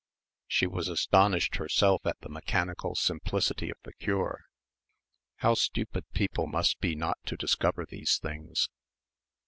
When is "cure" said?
3.93-4.45